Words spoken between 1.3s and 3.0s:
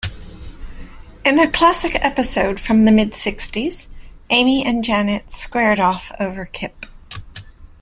a classic episode from the